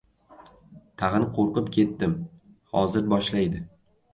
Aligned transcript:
Tag‘in 1.01 1.27
qo‘rqib 1.35 1.69
ketdim. 1.77 2.17
Hozir 2.73 3.07
boshlaydi. 3.13 3.63